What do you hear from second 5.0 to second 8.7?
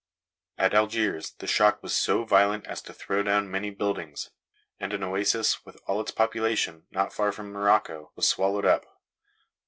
oasis, with all its population, not far from Morocco, was swallowed